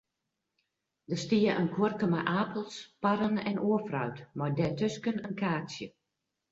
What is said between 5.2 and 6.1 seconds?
in kaartsje.